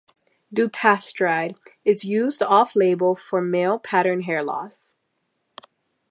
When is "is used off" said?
1.85-2.75